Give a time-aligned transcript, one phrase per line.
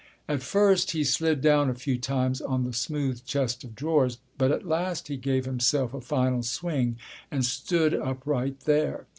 [0.27, 4.17] At first he slid down a few times on the smooth chest of drawers.
[4.39, 6.97] But at last he gave himself a final swing
[7.29, 9.05] and stood upright there.